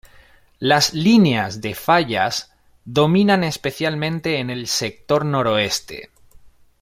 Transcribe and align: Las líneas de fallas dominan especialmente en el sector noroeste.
Las 0.57 0.95
líneas 0.95 1.61
de 1.61 1.75
fallas 1.75 2.51
dominan 2.85 3.43
especialmente 3.43 4.39
en 4.39 4.49
el 4.49 4.65
sector 4.65 5.23
noroeste. 5.23 6.09